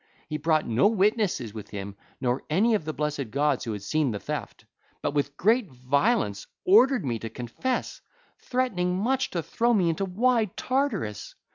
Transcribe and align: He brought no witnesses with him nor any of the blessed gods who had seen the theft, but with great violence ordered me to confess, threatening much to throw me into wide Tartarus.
He 0.27 0.37
brought 0.37 0.65
no 0.67 0.87
witnesses 0.87 1.53
with 1.53 1.69
him 1.69 1.95
nor 2.19 2.41
any 2.49 2.73
of 2.73 2.85
the 2.85 2.91
blessed 2.91 3.29
gods 3.29 3.63
who 3.65 3.73
had 3.73 3.83
seen 3.83 4.09
the 4.09 4.19
theft, 4.19 4.65
but 5.03 5.13
with 5.13 5.37
great 5.37 5.69
violence 5.69 6.47
ordered 6.65 7.05
me 7.05 7.19
to 7.19 7.29
confess, 7.29 8.01
threatening 8.39 8.97
much 8.97 9.29
to 9.29 9.43
throw 9.43 9.75
me 9.75 9.89
into 9.91 10.05
wide 10.05 10.57
Tartarus. 10.57 11.35